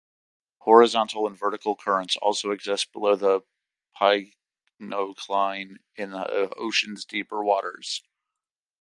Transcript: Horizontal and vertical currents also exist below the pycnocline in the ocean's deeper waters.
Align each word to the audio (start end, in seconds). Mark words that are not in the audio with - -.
Horizontal 0.61 1.27
and 1.27 1.37
vertical 1.37 1.75
currents 1.75 2.15
also 2.17 2.49
exist 2.49 2.91
below 2.91 3.15
the 3.15 3.41
pycnocline 3.95 5.75
in 5.95 6.09
the 6.09 6.51
ocean's 6.57 7.05
deeper 7.05 7.43
waters. 7.43 8.01